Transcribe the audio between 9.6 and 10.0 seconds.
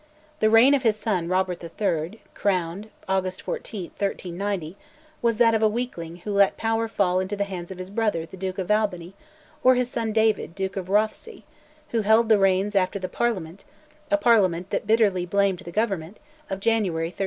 or his